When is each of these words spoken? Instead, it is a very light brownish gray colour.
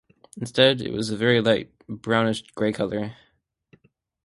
Instead, 0.35 0.81
it 0.81 0.91
is 0.95 1.11
a 1.11 1.15
very 1.15 1.39
light 1.41 1.71
brownish 1.87 2.41
gray 2.55 2.73
colour. 2.73 3.15